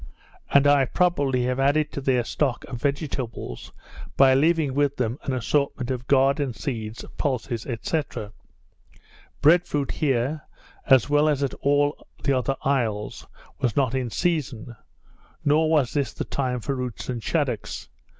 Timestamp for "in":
13.93-14.09